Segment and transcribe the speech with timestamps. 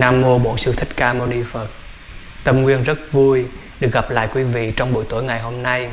[0.00, 1.68] Nam mô Bổn Sư Thích Ca Mâu Ni Phật.
[2.44, 3.44] Tâm Nguyên rất vui
[3.80, 5.88] được gặp lại quý vị trong buổi tối ngày hôm nay.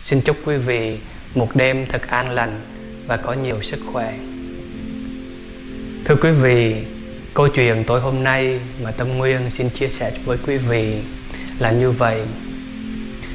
[0.00, 0.98] Xin chúc quý vị
[1.34, 2.60] một đêm thật an lành
[3.06, 4.14] và có nhiều sức khỏe.
[6.04, 6.74] Thưa quý vị,
[7.34, 10.94] câu chuyện tối hôm nay mà Tâm Nguyên xin chia sẻ với quý vị
[11.58, 12.20] là như vậy.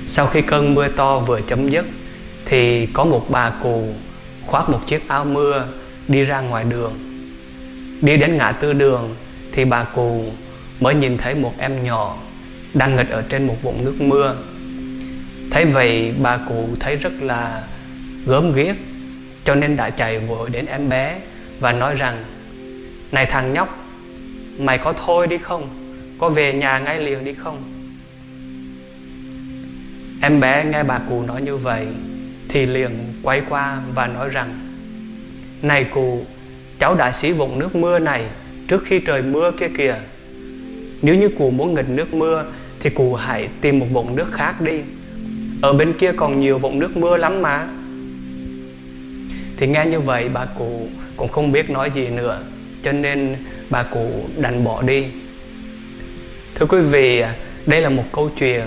[0.07, 1.85] Sau khi cơn mưa to vừa chấm dứt
[2.45, 3.93] thì có một bà cụ
[4.45, 5.67] khoác một chiếc áo mưa
[6.07, 6.93] đi ra ngoài đường.
[8.01, 9.15] Đi đến ngã tư đường
[9.55, 10.25] thì bà cụ
[10.79, 12.17] mới nhìn thấy một em nhỏ
[12.73, 14.35] đang nghịch ở trên một vũng nước mưa.
[15.51, 17.63] Thấy vậy bà cụ thấy rất là
[18.25, 18.75] gớm ghiếc,
[19.45, 21.19] cho nên đã chạy vội đến em bé
[21.59, 22.23] và nói rằng,
[23.11, 23.85] này thằng nhóc,
[24.57, 25.69] mày có thôi đi không?
[26.19, 27.63] Có về nhà ngay liền đi không?
[30.21, 31.87] Em bé nghe bà cụ nói như vậy
[32.49, 32.91] thì liền
[33.23, 34.59] quay qua và nói rằng,
[35.61, 36.25] này cụ,
[36.79, 38.23] cháu đã xí vụng nước mưa này
[38.67, 39.95] trước khi trời mưa kia kìa,
[41.01, 42.45] nếu như cụ muốn nghịch nước mưa,
[42.79, 44.79] thì cụ hãy tìm một vũng nước khác đi.
[45.61, 47.67] Ở bên kia còn nhiều vũng nước mưa lắm mà.
[49.57, 52.41] Thì nghe như vậy, bà cụ cũng không biết nói gì nữa,
[52.83, 53.35] cho nên
[53.69, 55.05] bà cụ đành bỏ đi.
[56.55, 57.23] Thưa quý vị,
[57.65, 58.65] đây là một câu chuyện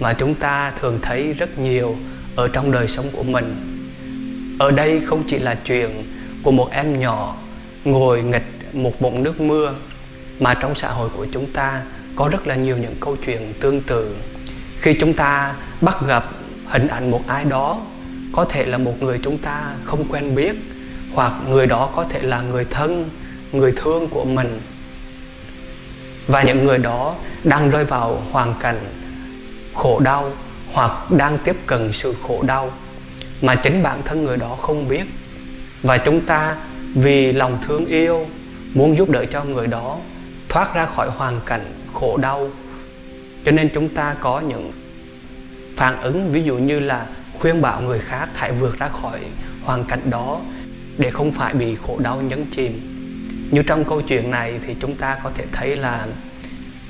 [0.00, 1.96] mà chúng ta thường thấy rất nhiều
[2.36, 3.56] ở trong đời sống của mình.
[4.58, 5.88] Ở đây không chỉ là chuyện
[6.42, 7.36] của một em nhỏ
[7.84, 9.74] ngồi nghịch một bụng nước mưa
[10.40, 11.82] mà trong xã hội của chúng ta
[12.16, 14.16] có rất là nhiều những câu chuyện tương tự.
[14.80, 16.24] Khi chúng ta bắt gặp
[16.66, 17.80] hình ảnh một ai đó,
[18.32, 20.52] có thể là một người chúng ta không quen biết,
[21.14, 23.10] hoặc người đó có thể là người thân,
[23.52, 24.60] người thương của mình.
[26.26, 28.78] Và những người đó đang rơi vào hoàn cảnh
[29.74, 30.32] khổ đau
[30.72, 32.72] hoặc đang tiếp cận sự khổ đau
[33.42, 35.04] mà chính bản thân người đó không biết.
[35.82, 36.56] Và chúng ta
[36.94, 38.26] vì lòng thương yêu
[38.74, 39.98] muốn giúp đỡ cho người đó
[40.48, 41.64] thoát ra khỏi hoàn cảnh
[41.94, 42.50] khổ đau.
[43.44, 44.72] Cho nên chúng ta có những
[45.76, 47.06] phản ứng ví dụ như là
[47.38, 49.20] khuyên bảo người khác hãy vượt ra khỏi
[49.64, 50.40] hoàn cảnh đó
[50.98, 52.80] để không phải bị khổ đau nhấn chìm.
[53.50, 56.06] Như trong câu chuyện này thì chúng ta có thể thấy là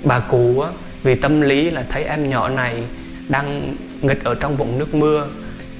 [0.04, 0.70] bà cụ á,
[1.02, 2.82] vì tâm lý là thấy em nhỏ này
[3.28, 5.28] đang nghịch ở trong vùng nước mưa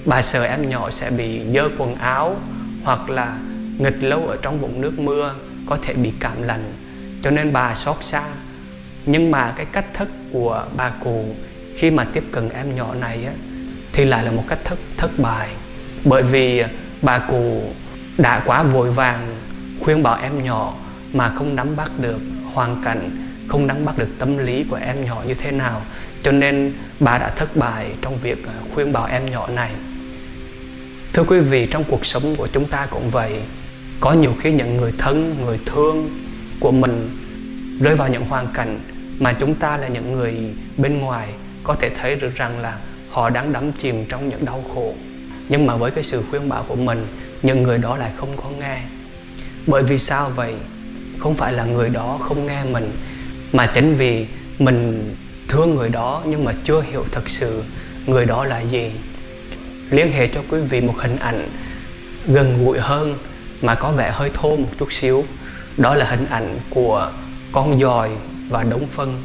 [0.04, 2.36] bà sợ em nhỏ sẽ bị dơ quần áo
[2.82, 3.38] hoặc là
[3.78, 5.34] nghịch lâu ở trong vùng nước mưa
[5.68, 6.72] có thể bị cảm lạnh.
[7.22, 8.22] Cho nên bà xót xa.
[9.06, 11.24] Nhưng mà cái cách thức của bà cụ
[11.76, 13.32] khi mà tiếp cận em nhỏ này á,
[13.92, 15.48] thì lại là một cách thức thất bại.
[16.04, 16.62] Bởi vì
[17.02, 17.62] bà cụ
[18.18, 19.36] đã quá vội vàng
[19.80, 20.74] khuyên bảo em nhỏ
[21.12, 22.20] mà không nắm bắt được
[22.52, 25.82] hoàn cảnh không nắm bắt được tâm lý của em nhỏ như thế nào.
[26.22, 29.70] Cho nên bà đã thất bại trong việc à, khuyên bảo em nhỏ này.
[31.12, 33.32] Thưa quý vị trong cuộc sống của chúng ta cũng vậy
[34.00, 36.10] có nhiều khi những người thân, người thương
[36.60, 37.10] của mình
[37.80, 38.80] rơi vào những hoàn cảnh
[39.18, 40.34] mà chúng ta là những người
[40.76, 41.28] bên ngoài
[41.64, 42.78] có thể thấy được rằng là
[43.10, 44.94] họ đang đắm chìm trong những đau khổ.
[45.48, 47.06] Nhưng mà với cái sự khuyên bảo của mình,
[47.42, 48.80] những người đó lại không có nghe.
[49.66, 50.54] Bởi vì sao vậy?
[51.18, 52.90] Không phải là người đó không nghe mình,
[53.52, 54.26] mà chính vì
[54.58, 55.14] mình
[55.48, 57.62] thương người đó nhưng mà chưa hiểu thật sự
[58.06, 58.90] người đó là gì.
[59.90, 61.48] Liên hệ cho quý vị một hình ảnh
[62.26, 63.18] gần gũi hơn
[63.62, 65.24] mà có vẻ hơi thô một chút xíu.
[65.76, 67.10] Đó là hình ảnh của
[67.52, 68.10] con dòi
[68.48, 69.22] và đống phân.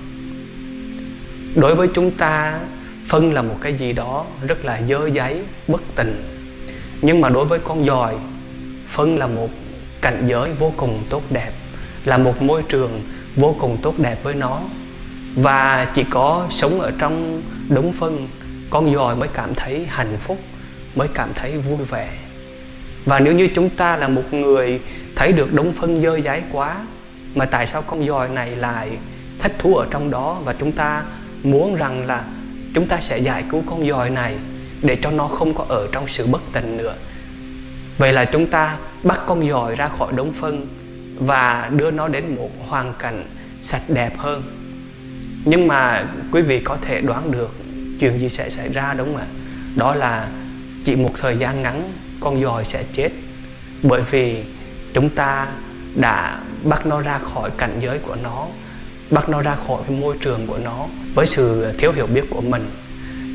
[1.55, 2.59] Đối với chúng ta,
[3.07, 6.23] phân là một cái gì đó rất là dơ giấy, bất tình.
[7.01, 8.16] Nhưng mà đối với con dòi,
[8.89, 9.49] phân là một
[10.01, 11.51] cảnh giới vô cùng tốt đẹp,
[12.05, 13.01] là một môi trường
[13.35, 14.61] vô cùng tốt đẹp với nó.
[15.35, 18.27] Và chỉ có sống ở trong đống phân,
[18.69, 20.38] con dòi mới cảm thấy hạnh phúc,
[20.95, 22.09] mới cảm thấy vui vẻ
[23.05, 24.81] và nếu như chúng ta là một người
[25.15, 26.77] thấy được đống phân dơ dãi quá,
[27.35, 28.89] mà tại sao con dòi này lại
[29.39, 30.41] thích thú ở trong đó?
[30.43, 31.03] Và chúng ta
[31.44, 32.23] muốn rằng là
[32.73, 34.35] chúng ta sẽ giải cứu con dòi này
[34.81, 36.95] để cho nó không có ở trong sự bất tình nữa.
[37.97, 40.67] Vậy là chúng ta bắt con dòi ra khỏi đống phân
[41.19, 43.23] và đưa nó đến một hoàn cảnh
[43.61, 44.44] sạch đẹp hơn.
[45.45, 47.56] Nhưng mà quý vị có thể đoán được
[47.99, 49.27] chuyện gì sẽ xảy ra đúng không ạ?
[49.75, 50.27] Đó là
[50.85, 53.09] chỉ một thời gian ngắn con dòi sẽ chết.
[53.83, 54.43] Bởi vì
[54.93, 55.47] chúng ta
[55.95, 58.47] đã bắt nó ra khỏi cảnh giới của nó,
[59.09, 60.85] bắt nó ra khỏi cái môi trường của nó
[61.15, 62.71] với sự thiếu hiểu biết của mình.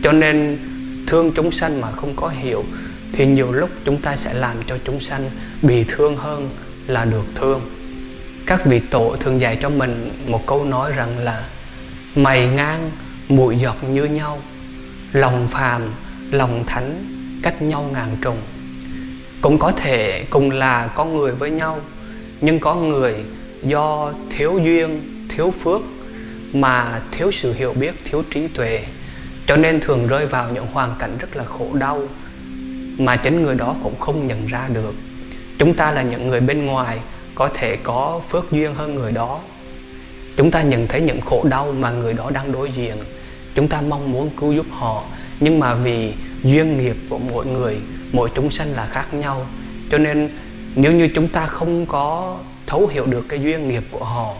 [0.02, 0.58] Cho nên
[1.06, 2.64] thương chúng sanh mà không có hiểu
[3.12, 5.31] thì nhiều lúc chúng ta sẽ làm cho chúng sanh
[5.62, 6.50] bị thương hơn
[6.87, 7.61] là được thương.
[8.46, 11.43] Các vị tổ thường dạy cho mình một câu nói rằng là
[12.17, 12.90] mày ngang
[13.29, 14.38] mũi dọc như nhau,
[15.12, 15.82] lòng phàm,
[16.31, 17.05] lòng thánh,
[17.43, 18.38] cách nhau ngàn trùng
[19.40, 21.81] cũng có thể cùng là con người với nhau,
[22.40, 23.14] nhưng có người
[23.62, 25.81] do thiếu duyên, thiếu phước
[26.52, 28.85] mà thiếu sự hiểu biết, thiếu trí tuệ.
[29.46, 32.02] Cho nên thường rơi vào những hoàn cảnh rất là khổ đau
[32.99, 34.94] mà chính người đó cũng không nhận ra được.
[35.58, 36.99] Chúng ta là những người bên ngoài,
[37.35, 39.40] có thể có phước duyên hơn người đó.
[40.37, 42.96] Chúng ta nhận thấy những khổ đau mà người đó đang đối diện.
[43.55, 45.05] Chúng ta mong muốn cứu giúp họ,
[45.40, 46.12] nhưng mà vì
[46.43, 47.76] duyên nghiệp của mỗi người
[48.13, 49.47] mỗi chúng sanh là khác nhau.
[49.91, 50.31] Cho nên
[50.75, 54.35] nếu như chúng ta không có thấu hiểu được cái duyên nghiệp của họ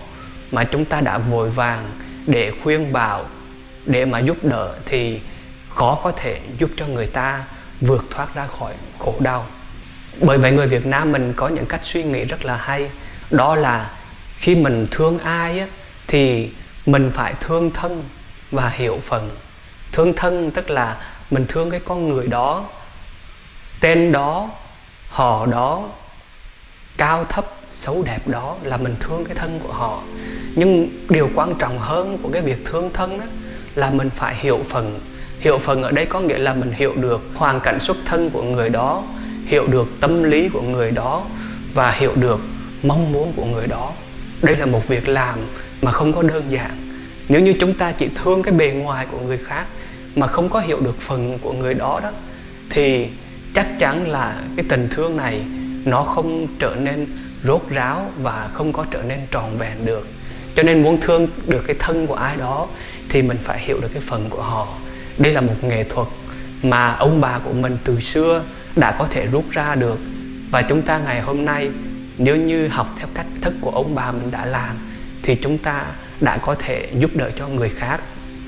[0.53, 1.91] mà chúng ta đã vội vàng
[2.27, 3.25] để khuyên bảo
[3.87, 5.21] để mà giúp đỡ thì
[5.69, 7.45] khó có thể giúp cho người ta
[7.81, 9.47] vượt thoát ra khỏi khổ đau.
[10.21, 12.91] Bởi vậy người Việt Nam mình có những cách suy nghĩ rất là hay.
[13.31, 13.91] Đó là
[14.39, 15.67] khi mình thương ai á,
[16.07, 16.51] thì
[16.87, 18.05] mình phải thương thân
[18.51, 19.31] và hiểu phần.
[19.93, 20.97] Thương thân tức là
[21.31, 22.65] mình thương cái con người đó
[23.81, 24.51] tên đó
[25.09, 25.89] họ đó
[26.97, 27.45] cao thấp
[27.75, 30.03] xấu đẹp đó là mình thương cái thân của họ.
[30.55, 33.27] Nhưng điều quan trọng hơn của cái việc thương thân á,
[33.75, 35.01] là mình phải hiểu phần.
[35.41, 38.43] Hiểu phần ở đây có nghĩa là mình hiểu được hoàn cảnh xuất thân của
[38.43, 39.03] người đó
[39.47, 41.23] hiểu được tâm lý của người đó
[41.75, 42.41] và hiểu được
[42.83, 43.93] mong muốn của người đó.
[44.43, 45.39] Đây là một việc làm
[45.83, 46.71] mà không có đơn giản.
[47.29, 49.67] Nếu như chúng ta chỉ thương cái bề ngoài của người khác
[50.17, 52.11] mà không có hiểu được phần của người đó đó
[52.71, 53.09] thì
[53.55, 55.43] chắc chắn là cái tình thương này
[55.85, 57.07] nó không trở nên
[57.45, 60.09] rốt ráo và không có trở nên tròn vẹn được.
[60.55, 62.67] Cho nên muốn thương được cái thân của ai đó
[63.09, 64.69] thì mình phải hiểu được cái phần của họ.
[65.19, 66.09] Đây là một nghệ thuật
[66.63, 68.43] mà ông bà của mình từ xưa
[68.77, 69.99] đã có thể rút ra được.
[70.51, 71.71] Và chúng ta ngày hôm nay,
[72.19, 74.77] nếu như học theo cách thức của ông bà mình đã làm,
[75.23, 75.85] thì chúng ta
[76.21, 78.01] đã có thể giúp đỡ cho người khác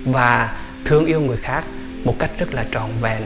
[0.05, 1.65] và thương yêu người khác
[2.05, 3.23] một cách rất là trọn vẹn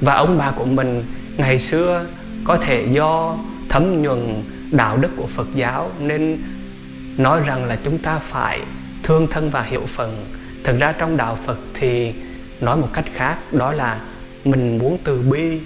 [0.00, 1.04] và ông bà của mình
[1.36, 2.06] ngày xưa
[2.44, 3.36] có thể do
[3.68, 6.38] thấm nhuần đạo đức của Phật giáo nên
[7.18, 8.60] nói rằng là chúng ta phải
[9.02, 10.24] thương thân và hiểu phần.
[10.64, 12.12] Thực ra trong đạo Phật thì
[12.60, 14.00] nói một cách khác, đó là
[14.44, 15.60] mình muốn từ bi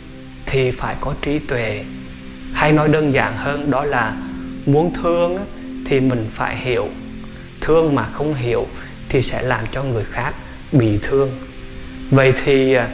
[0.47, 1.85] thì phải có trí tuệ.
[2.53, 4.17] Hay nói đơn giản hơn, đó là
[4.67, 5.39] muốn thương
[5.87, 6.89] thì mình phải hiểu.
[7.61, 8.67] Thương mà không hiểu
[9.09, 10.35] thì sẽ làm cho người khác
[10.73, 11.31] bị thương.
[12.11, 12.89] Vậy thì à,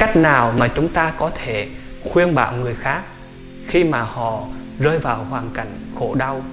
[0.00, 1.68] cách nào mà chúng ta có thể
[2.04, 3.02] khuyên bảo người khác
[3.66, 4.44] khi mà họ
[4.78, 6.44] rơi vào hoàn cảnh khổ đau?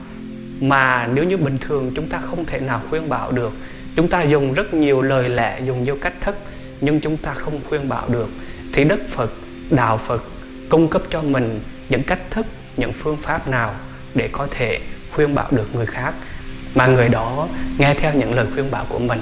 [0.62, 3.52] Mà nếu như bình thường chúng ta không thể nào khuyên bảo được,
[3.96, 6.36] chúng ta dùng rất nhiều lời lẽ, dùng nhiều cách thức,
[6.82, 8.30] nhưng chúng ta không khuyên bảo được,
[8.74, 9.32] thì đức phật,
[9.70, 10.24] đạo phật
[10.70, 11.60] cung cấp cho mình
[11.90, 12.46] những cách thức,
[12.78, 13.76] những phương pháp nào
[14.16, 14.80] để có thể
[15.12, 16.14] khuyên bảo được người khác?
[16.76, 17.48] Mà người đó
[17.78, 19.20] nghe theo những lời khuyên bảo của mình,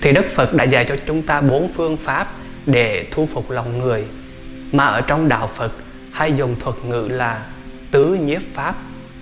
[0.00, 2.32] thì đức phật đã dạy cho chúng ta bốn phương pháp
[2.66, 4.04] để thu phục lòng người,
[4.72, 5.72] mà ở trong đạo phật
[6.12, 7.46] hay dùng thuật ngữ là
[7.90, 8.74] tứ nhiếp pháp,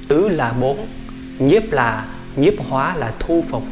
[0.08, 0.86] tứ là bốn,
[1.38, 2.06] nhiếp là,
[2.36, 3.62] nhiếp hóa là thu phục,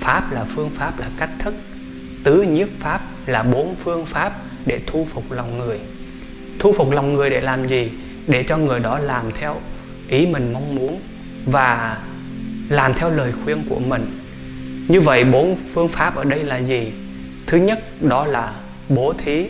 [0.00, 1.54] pháp là phương pháp là cách thức.
[2.24, 4.32] Tứ nhiếp pháp là bốn phương pháp
[4.66, 5.78] để thu phục lòng người.
[6.58, 7.90] Thu phục lòng người để làm gì?
[8.26, 9.60] Để cho người đó làm theo
[10.08, 11.00] ý mình mong muốn
[11.44, 11.98] và
[12.68, 14.18] làm theo lời khuyên của mình.
[14.88, 16.92] Như vậy, bốn phương pháp ở đây là gì?
[17.46, 18.52] Thứ nhất, đó là
[18.88, 19.46] bố thí.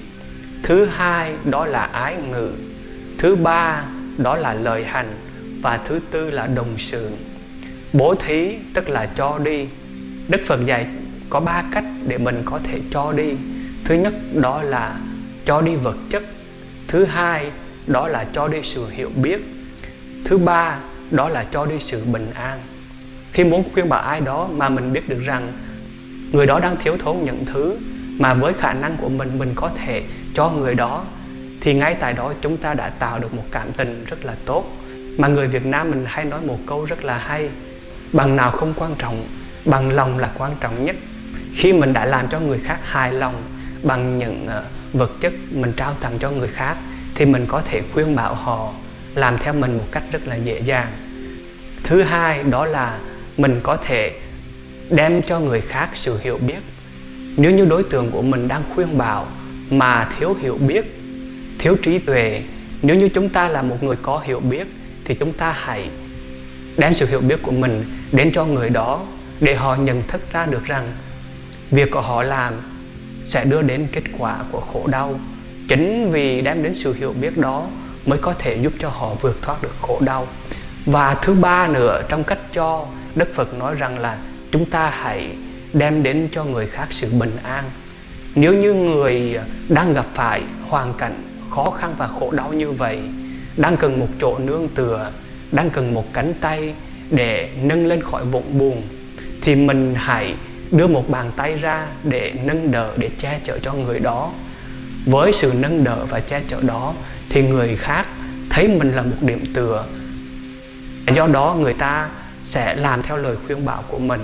[0.63, 2.51] Thứ hai đó là ái ngữ
[3.19, 3.85] thứ ba
[4.19, 5.17] đó là lời hành,
[5.63, 7.11] và thứ tư là đồng sự
[7.93, 9.67] bố thí tức là cho đi.
[10.29, 10.87] Đức phật dạy
[11.31, 13.33] có ba cách để mình có thể cho đi.
[13.85, 14.99] Thứ nhất đó là
[15.45, 16.23] cho đi vật chất,
[16.89, 17.51] thứ hai
[17.87, 19.45] đó là cho đi sự hiểu biết,
[20.25, 20.79] thứ ba
[21.11, 22.59] đó là cho đi sự bình an.
[23.33, 25.53] Khi muốn khuyên bảo ai đó mà mình biết được rằng
[26.33, 27.77] người đó đang thiếu thốn những thứ
[28.19, 30.03] mà với khả năng của mình mình có thể
[30.35, 31.05] cho người đó,
[31.61, 34.65] thì ngay tại đó chúng ta đã tạo được một cảm tình rất là tốt.
[35.19, 37.49] Mà người Việt Nam mình hay nói một câu rất là hay,
[38.13, 39.27] bằng nào không quan trọng,
[39.65, 40.97] bằng lòng là quan trọng nhất.
[41.55, 43.43] Khi mình đã làm cho người khác hài lòng
[43.83, 46.77] bằng những ờ, vật chất mình trao tặng cho người khác,
[47.15, 48.73] thì mình có thể khuyên bảo họ
[49.15, 50.93] làm theo mình một cách rất là dễ dàng.
[51.83, 52.99] Thứ hai, đó là
[53.37, 54.21] mình có thể
[54.91, 56.61] đem cho người khác sự hiểu biết
[57.37, 59.27] nếu như đối tượng của mình đang khuyên bảo
[59.71, 61.01] mà thiếu hiểu biết,
[61.59, 62.43] thiếu trí tuệ,
[62.83, 64.67] nếu như chúng ta là một người có hiểu biết
[65.05, 65.89] thì chúng ta hãy
[66.77, 69.03] đem sự hiểu biết của mình đến cho người đó
[69.41, 70.93] để họ nhận thức ra được rằng
[71.71, 72.55] việc của họ làm
[73.27, 75.21] sẽ đưa đến kết quả của khổ đau.
[75.69, 77.67] Chính vì đem đến sự hiểu biết đó
[78.07, 80.27] mới có thể giúp cho họ vượt thoát được khổ đau.
[80.87, 84.19] Và thứ ba nữa, trong cách cho đức phật nói rằng là
[84.53, 85.29] chúng ta hãy
[85.79, 87.65] đem đến cho người khác sự bình an.
[88.35, 92.99] Nếu như người đang gặp phải hoàn cảnh khó khăn và khổ đau như vậy,
[93.57, 95.11] đang cần một chỗ nương tựa,
[95.53, 96.75] đang cần một cánh tay
[97.11, 98.83] để nâng lên khỏi vụn buồn
[99.43, 100.35] thì mình hãy
[100.71, 104.33] đưa một bàn tay ra để nâng đỡ, để che chở cho người đó.
[105.07, 106.95] Với sự nâng đỡ và che chở đó,
[107.29, 108.07] thì người khác
[108.51, 109.85] thấy mình là một điểm tựa.
[111.15, 112.09] Do đó, người ta
[112.45, 114.21] sẽ làm theo lời khuyên bảo của mình.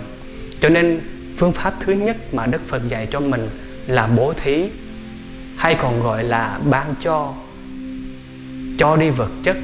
[0.60, 1.00] Cho nên
[1.42, 3.48] phương pháp thứ nhất mà đức phật dạy cho mình
[3.86, 4.68] là bố thí,
[5.56, 7.34] hay còn gọi là ban cho.
[8.78, 9.56] Cho đi vật chất,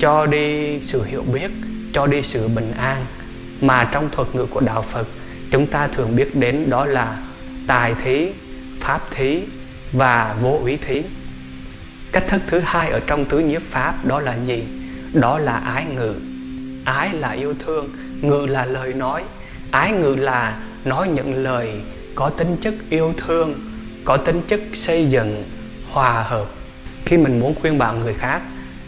[0.00, 1.50] cho đi sự hiểu biết,
[1.92, 3.04] cho đi sự bình an.
[3.60, 5.06] Mà trong thuật ngữ của đạo phật,
[5.50, 7.16] chúng ta thường biết đến đó là
[7.66, 8.28] tài thí,
[8.80, 9.42] pháp thí
[9.92, 11.02] và vô úy thí.
[12.12, 14.64] Cách thức thứ hai ở trong tứ nhiếp pháp đó là gì?
[15.12, 16.14] Đó là ái ngự.
[16.84, 17.88] Ái là yêu thương,
[18.20, 19.24] ngự là lời nói.
[19.70, 21.70] Ái ngự là nói những lời
[22.14, 23.54] có tính chất yêu thương,
[24.04, 25.44] có tính chất xây dựng,
[25.90, 26.46] hòa hợp.
[27.04, 28.42] Khi mình muốn khuyên bảo người khác,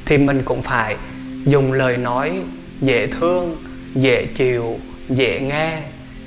[0.04, 0.96] thì mình cũng phải
[1.44, 2.32] dùng lời nói
[2.80, 3.56] dễ thương,
[3.94, 5.78] dễ chịu, dễ nghe,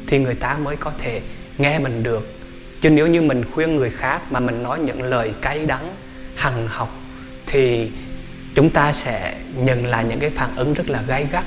[0.07, 1.21] thì người ta mới có thể
[1.57, 2.27] nghe mình được.
[2.81, 5.95] Chứ nếu như mình khuyên người khác mà mình nói những lời cay đắng
[6.35, 6.99] hằng học,
[7.45, 7.91] thì
[8.55, 11.43] chúng ta sẽ nhận lại những cái phản ứng rất là gay gắt.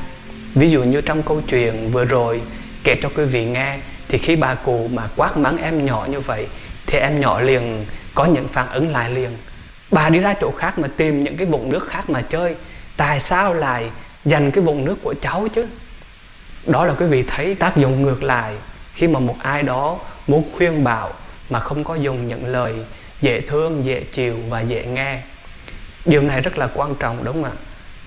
[0.54, 2.40] Ví dụ như trong câu chuyện vừa rồi,
[2.84, 6.20] kể cho quý vị nghe thì khi bà cụ mà quát mắng em nhỏ như
[6.20, 6.46] vậy,
[6.86, 9.30] thì em nhỏ liền có những phản ứng lại liền.
[9.90, 12.54] Bà đi ra chỗ khác mà tìm những cái vùng nước khác mà chơi.
[12.96, 13.90] Tại sao lại
[14.24, 15.66] dành cái vùng nước của cháu chứ?
[16.66, 18.54] Đó là quý vị thấy tác dụng ngược lại
[18.94, 21.12] khi mà một ai đó muốn khuyên bảo
[21.50, 22.74] mà không có dùng những lời
[23.20, 25.20] dễ thương, dễ chịu và dễ nghe.
[26.04, 27.50] Điều này rất là quan trọng, đúng không ạ?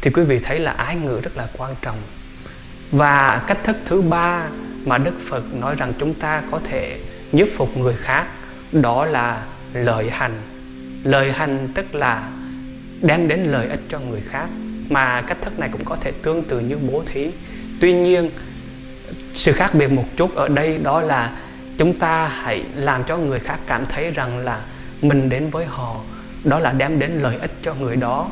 [0.02, 1.98] Thì quý vị thấy là ái ngữ rất là quan trọng.
[2.92, 4.44] Và cách thức thứ ba
[4.86, 7.00] mà đức phật nói rằng chúng ta có thể
[7.34, 8.26] giúp phục người khác,
[8.72, 10.42] đó là lợi hành.
[11.04, 12.30] Lợi hành tức là
[13.02, 14.48] đem đến lợi ích cho người khác.
[14.90, 17.32] Mà cách thức này cũng có thể tương tự như bố thí.
[17.82, 18.30] Tuy nhiên,
[19.36, 21.32] sự khác biệt một chút ở đây đó là
[21.78, 24.62] chúng ta hãy làm cho người khác cảm thấy rằng là
[25.02, 25.96] mình đến với họ.
[26.44, 28.30] Đó là đem đến lợi ích cho người đó,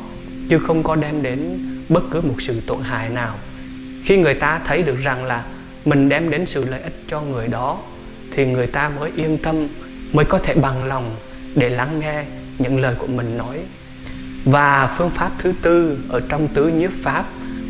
[0.48, 3.34] chứ không có đem đến bất cứ một sự tổn hại nào.
[4.04, 5.44] Khi người ta thấy được rằng là
[5.84, 7.78] mình đem đến sự lợi ích cho người đó
[8.32, 9.68] thì người ta mới yên tâm,
[10.12, 11.16] mới có thể bằng lòng
[11.54, 12.24] để lắng nghe
[12.58, 13.60] những lời của mình nói.
[14.44, 17.24] Và phương pháp thứ tư ở trong tứ nhiếp pháp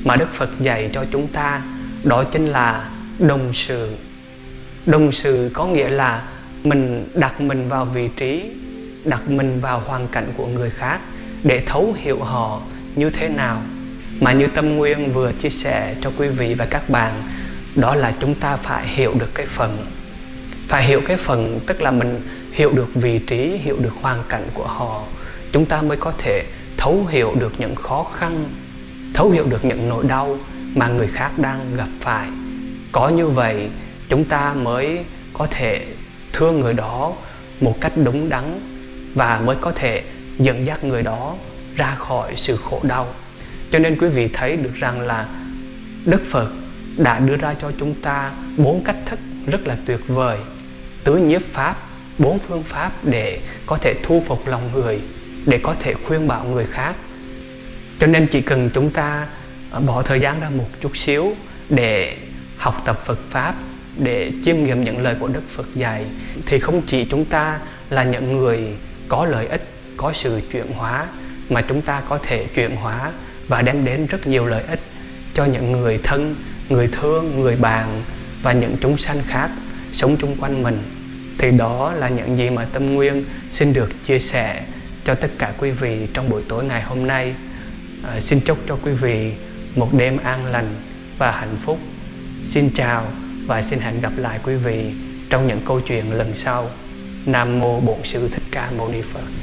[0.05, 1.63] mà đức phật dạy cho chúng ta
[2.05, 3.93] đó chính là đồng sự.
[4.87, 6.23] Đồng sự có nghĩa là
[6.65, 8.51] mình đặt mình vào vị trí,
[9.05, 10.99] đặt mình vào hoàn cảnh của người khác
[11.43, 12.61] để thấu hiểu họ
[12.95, 13.63] như thế nào.
[14.21, 17.13] Mà như tâm nguyên vừa chia sẻ cho quý vị và các bạn
[17.77, 19.87] đó là chúng ta phải hiểu được cái phần,
[20.69, 22.21] phải hiểu cái phần, tức là mình
[22.53, 25.03] hiểu được vị trí, hiểu được hoàn cảnh của họ.
[25.53, 26.45] Chúng ta mới có thể
[26.77, 28.45] thấu hiểu được những khó khăn,
[29.15, 30.39] thấu hiểu được những nỗi đau
[30.75, 32.29] mà người khác đang gặp phải.
[32.93, 33.69] Có như vậy,
[34.09, 34.99] chúng ta mới
[35.33, 35.87] có thể
[36.33, 37.13] thương người đó
[37.61, 38.61] một cách đúng đắn
[39.15, 40.03] và mới có thể
[40.39, 41.35] dẫn dắt người đó
[41.77, 43.07] ra khỏi sự khổ đau.
[43.73, 45.27] Cho nên quý vị thấy được rằng là
[46.05, 46.51] đức phật
[46.97, 50.39] đã đưa ra cho chúng ta bốn cách thức rất là tuyệt vời.
[51.05, 51.77] Tứ nhiếp pháp
[52.19, 55.01] bốn phương pháp để có thể thu phục lòng người
[55.47, 56.95] để có thể khuyên bảo người khác.
[57.99, 59.27] Cho nên chỉ cần chúng ta
[59.71, 61.33] à, bỏ thời gian ra một chút xíu
[61.69, 62.17] để
[62.57, 63.55] học tập Phật pháp
[63.99, 66.05] để chiêm nghiệm những lời của Đức Phật dạy
[66.47, 67.59] thì không chỉ chúng ta
[67.91, 68.61] là những người
[69.09, 71.07] có lợi ích, có sự chuyển hóa
[71.51, 73.13] mà chúng ta có thể chuyển hóa
[73.49, 74.81] và đem đến rất nhiều lợi ích
[75.35, 76.35] cho những người thân,
[76.71, 78.03] người thương, người bạn
[78.43, 79.51] và những chúng sanh khác
[79.93, 80.79] sống chung quanh mình.
[81.39, 84.63] Thì đó là những gì mà Tâm Nguyên xin được chia sẻ
[85.05, 87.35] cho tất cả quý vị trong buổi tối ngày hôm nay.
[88.03, 89.33] À, xin chúc cho quý vị
[89.77, 90.75] một đêm an lành
[91.19, 91.79] và hạnh phúc
[92.45, 93.07] Xin chào
[93.47, 94.93] và xin hẹn gặp lại quý vị
[95.31, 96.71] trong những câu chuyện lần sau.
[97.27, 99.40] Nam mô Bổn sư Thích Ca Mâu Ni Phật.